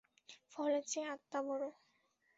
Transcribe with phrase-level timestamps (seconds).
[0.51, 1.69] ফলের চেয়ে আত্মা বড়ো।